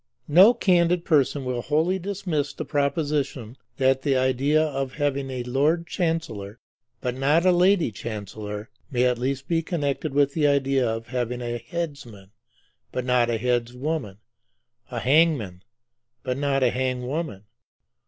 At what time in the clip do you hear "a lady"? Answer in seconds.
7.45-7.91